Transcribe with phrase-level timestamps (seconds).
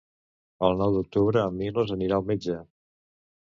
[0.67, 2.59] El nou d'octubre en Milos anirà al metge.